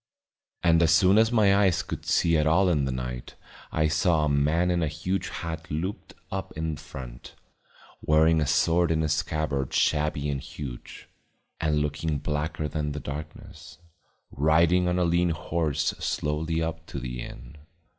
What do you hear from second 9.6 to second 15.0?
shabby and huge, and looking blacker than the darkness, riding on